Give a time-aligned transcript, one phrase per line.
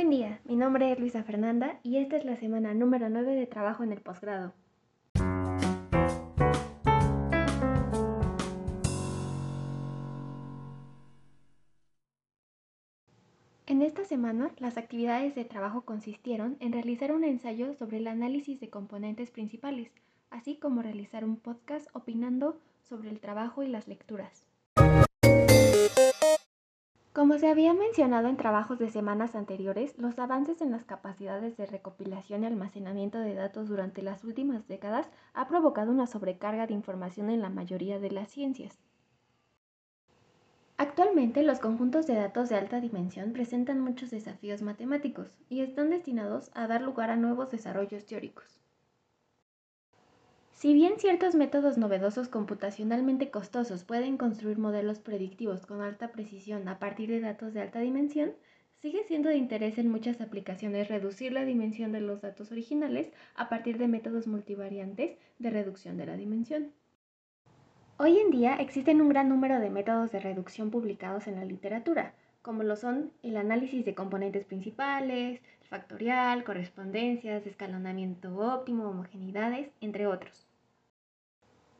[0.00, 3.46] Buen día, mi nombre es Luisa Fernanda y esta es la semana número 9 de
[3.46, 4.54] trabajo en el posgrado.
[13.66, 18.58] En esta semana, las actividades de trabajo consistieron en realizar un ensayo sobre el análisis
[18.58, 19.92] de componentes principales,
[20.30, 24.49] así como realizar un podcast opinando sobre el trabajo y las lecturas.
[27.12, 31.66] Como se había mencionado en trabajos de semanas anteriores, los avances en las capacidades de
[31.66, 37.28] recopilación y almacenamiento de datos durante las últimas décadas ha provocado una sobrecarga de información
[37.28, 38.78] en la mayoría de las ciencias.
[40.76, 46.52] Actualmente los conjuntos de datos de alta dimensión presentan muchos desafíos matemáticos y están destinados
[46.54, 48.59] a dar lugar a nuevos desarrollos teóricos.
[50.60, 56.78] Si bien ciertos métodos novedosos computacionalmente costosos pueden construir modelos predictivos con alta precisión a
[56.78, 58.34] partir de datos de alta dimensión,
[58.76, 63.48] sigue siendo de interés en muchas aplicaciones reducir la dimensión de los datos originales a
[63.48, 66.74] partir de métodos multivariantes de reducción de la dimensión.
[67.96, 72.12] Hoy en día existen un gran número de métodos de reducción publicados en la literatura,
[72.42, 80.49] como lo son el análisis de componentes principales, factorial, correspondencias, escalonamiento óptimo, homogeneidades, entre otros.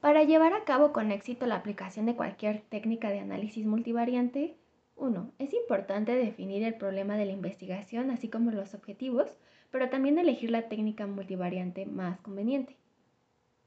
[0.00, 4.56] Para llevar a cabo con éxito la aplicación de cualquier técnica de análisis multivariante,
[4.94, 5.32] 1.
[5.40, 9.36] Es importante definir el problema de la investigación así como los objetivos,
[9.72, 12.76] pero también elegir la técnica multivariante más conveniente.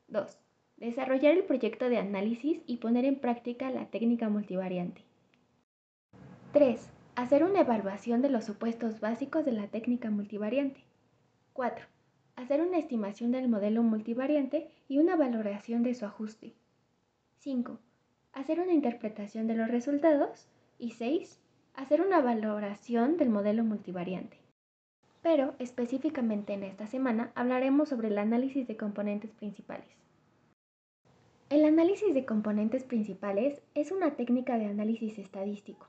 [0.07, 0.39] 2.
[0.77, 5.03] Desarrollar el proyecto de análisis y poner en práctica la técnica multivariante.
[6.53, 6.89] 3.
[7.15, 10.81] Hacer una evaluación de los supuestos básicos de la técnica multivariante.
[11.51, 11.90] 4
[12.41, 16.53] hacer una estimación del modelo multivariante y una valoración de su ajuste.
[17.37, 17.77] 5.
[18.33, 20.47] Hacer una interpretación de los resultados.
[20.79, 21.39] Y 6.
[21.75, 24.37] Hacer una valoración del modelo multivariante.
[25.21, 29.87] Pero específicamente en esta semana hablaremos sobre el análisis de componentes principales.
[31.49, 35.87] El análisis de componentes principales es una técnica de análisis estadístico,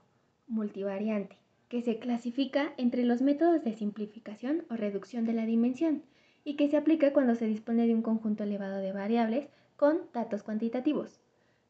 [0.49, 1.39] multivariante,
[1.71, 6.03] que se clasifica entre los métodos de simplificación o reducción de la dimensión
[6.45, 10.43] y que se aplica cuando se dispone de un conjunto elevado de variables con datos
[10.43, 11.21] cuantitativos.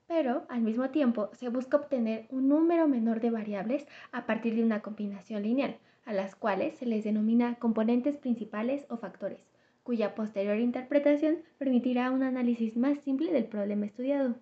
[0.07, 4.65] Pero, al mismo tiempo, se busca obtener un número menor de variables a partir de
[4.65, 9.41] una combinación lineal, a las cuales se les denomina componentes principales o factores,
[9.83, 14.35] cuya posterior interpretación permitirá un análisis más simple del problema estudiado.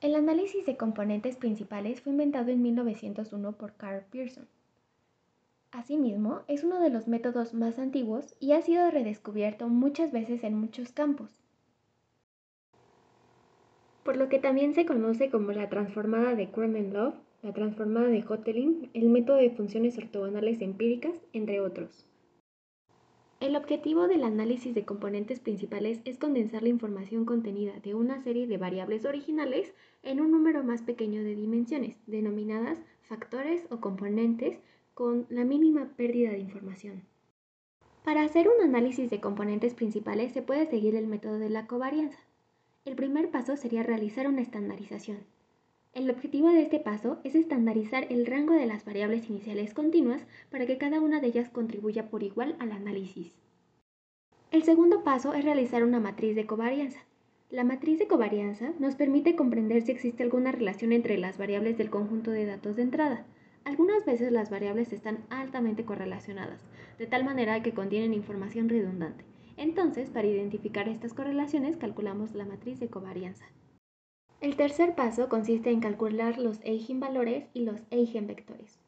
[0.00, 4.46] El análisis de componentes principales fue inventado en 1901 por Carl Pearson
[5.76, 10.54] Asimismo, es uno de los métodos más antiguos y ha sido redescubierto muchas veces en
[10.54, 11.28] muchos campos,
[14.02, 16.48] por lo que también se conoce como la transformada de
[16.90, 22.06] Love, la transformada de Hotelling, el método de funciones ortogonales empíricas, entre otros.
[23.40, 28.46] El objetivo del análisis de componentes principales es condensar la información contenida de una serie
[28.46, 34.58] de variables originales en un número más pequeño de dimensiones, denominadas factores o componentes,
[34.96, 37.02] con la mínima pérdida de información.
[38.02, 42.18] Para hacer un análisis de componentes principales se puede seguir el método de la covarianza.
[42.86, 45.18] El primer paso sería realizar una estandarización.
[45.92, 50.64] El objetivo de este paso es estandarizar el rango de las variables iniciales continuas para
[50.64, 53.34] que cada una de ellas contribuya por igual al análisis.
[54.50, 57.00] El segundo paso es realizar una matriz de covarianza.
[57.50, 61.90] La matriz de covarianza nos permite comprender si existe alguna relación entre las variables del
[61.90, 63.26] conjunto de datos de entrada,
[63.66, 66.60] algunas veces las variables están altamente correlacionadas,
[66.98, 69.24] de tal manera que contienen información redundante.
[69.56, 73.44] Entonces, para identificar estas correlaciones, calculamos la matriz de covarianza.
[74.40, 78.78] El tercer paso consiste en calcular los eigenvalores y los eigenvectores.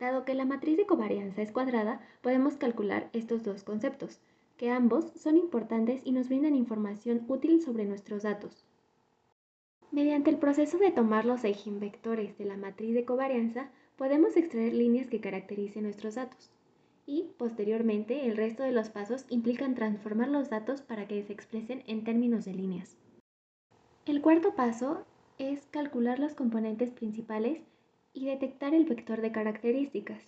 [0.00, 4.18] Dado que la matriz de covarianza es cuadrada, podemos calcular estos dos conceptos,
[4.56, 8.64] que ambos son importantes y nos brindan información útil sobre nuestros datos.
[9.92, 13.70] Mediante el proceso de tomar los eigenvectores de la matriz de covarianza,
[14.00, 16.48] podemos extraer líneas que caractericen nuestros datos.
[17.04, 21.82] Y, posteriormente, el resto de los pasos implican transformar los datos para que se expresen
[21.86, 22.96] en términos de líneas.
[24.06, 25.04] El cuarto paso
[25.36, 27.60] es calcular los componentes principales
[28.14, 30.22] y detectar el vector de características.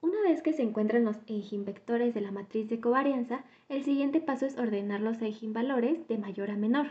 [0.00, 4.46] Una vez que se encuentran los eigenvectores de la matriz de covarianza, el siguiente paso
[4.46, 6.86] es ordenar los eigenvalores de mayor a menor.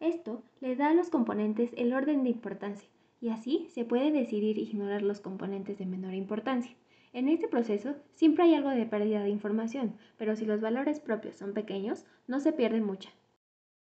[0.00, 2.88] Esto le da a los componentes el orden de importancia
[3.20, 6.74] y así se puede decidir ignorar los componentes de menor importancia.
[7.12, 11.36] En este proceso siempre hay algo de pérdida de información, pero si los valores propios
[11.36, 13.10] son pequeños, no se pierde mucha.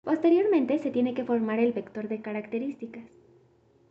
[0.01, 3.11] Posteriormente se tiene que formar el vector de características.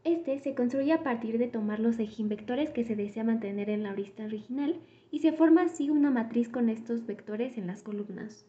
[0.04, 3.92] Este se construye a partir de tomar los vectores que se desea mantener en la
[3.92, 8.46] lista original y se forma así una matriz con estos vectores en las columnas.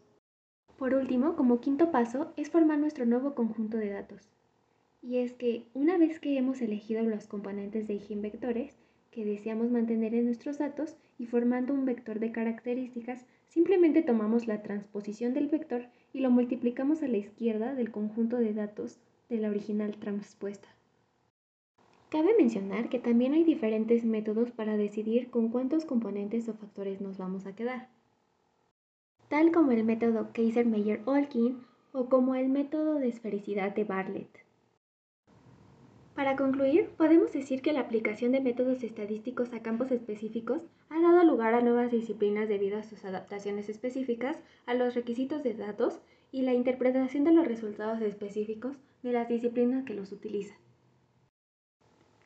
[0.77, 4.37] Por último, como quinto paso, es formar nuestro nuevo conjunto de datos.
[5.01, 8.75] Y es que una vez que hemos elegido los componentes de vectores
[9.11, 14.61] que deseamos mantener en nuestros datos y formando un vector de características, simplemente tomamos la
[14.61, 18.99] transposición del vector y lo multiplicamos a la izquierda del conjunto de datos
[19.29, 20.67] de la original transpuesta.
[22.09, 27.17] Cabe mencionar que también hay diferentes métodos para decidir con cuántos componentes o factores nos
[27.17, 27.89] vamos a quedar,
[29.27, 31.57] tal como el método Kaiser-Meyer-Olkin
[31.91, 34.46] o como el método de esfericidad de Bartlett.
[36.17, 41.23] Para concluir, podemos decir que la aplicación de métodos estadísticos a campos específicos ha dado
[41.23, 44.35] lugar a nuevas disciplinas debido a sus adaptaciones específicas
[44.65, 45.99] a los requisitos de datos
[46.31, 50.57] y la interpretación de los resultados específicos de las disciplinas que los utilizan.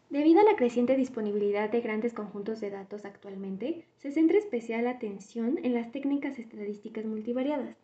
[0.10, 5.60] Debido a la creciente disponibilidad de grandes conjuntos de datos actualmente, se centra especial atención
[5.64, 7.76] en las técnicas estadísticas multivariadas.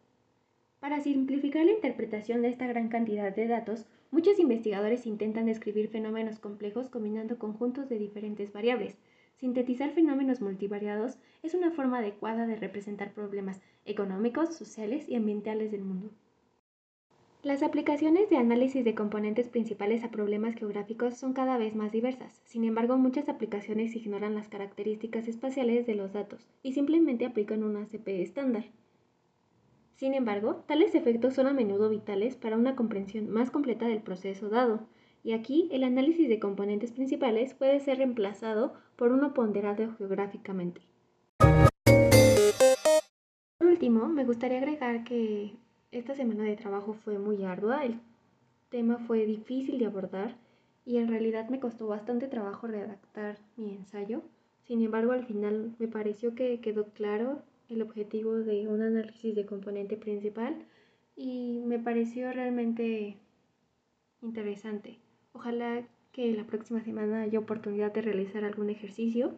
[0.80, 6.40] Para simplificar la interpretación de esta gran cantidad de datos, muchos investigadores intentan describir fenómenos
[6.40, 8.98] complejos combinando conjuntos de diferentes variables.
[9.36, 15.84] Sintetizar fenómenos multivariados es una forma adecuada de representar problemas económicos, sociales y ambientales del
[15.84, 16.10] mundo.
[17.44, 22.42] Las aplicaciones de análisis de componentes principales a problemas geográficos son cada vez más diversas.
[22.46, 27.84] Sin embargo, muchas aplicaciones ignoran las características espaciales de los datos y simplemente aplican una
[27.84, 28.66] ACP estándar.
[29.98, 34.48] Sin embargo, tales efectos son a menudo vitales para una comprensión más completa del proceso
[34.48, 34.82] dado,
[35.24, 40.82] y aquí el análisis de componentes principales puede ser reemplazado por uno ponderado geográficamente.
[43.58, 45.56] Por último, me gustaría agregar que
[45.92, 48.00] esta semana de trabajo fue muy ardua, el
[48.70, 50.36] tema fue difícil de abordar
[50.86, 54.22] y en realidad me costó bastante trabajo redactar mi ensayo.
[54.62, 59.46] Sin embargo, al final me pareció que quedó claro el objetivo de un análisis de
[59.46, 60.66] componente principal
[61.16, 63.18] y me pareció realmente
[64.22, 65.00] interesante.
[65.34, 69.36] Ojalá que la próxima semana haya oportunidad de realizar algún ejercicio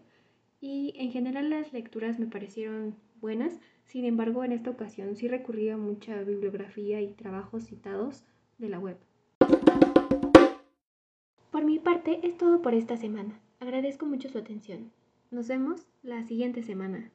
[0.61, 3.59] y en general las lecturas me parecieron buenas.
[3.85, 8.23] Sin embargo, en esta ocasión sí recurrí a mucha bibliografía y trabajos citados
[8.57, 8.97] de la web.
[11.51, 13.39] Por mi parte, es todo por esta semana.
[13.59, 14.91] Agradezco mucho su atención.
[15.31, 17.11] Nos vemos la siguiente semana.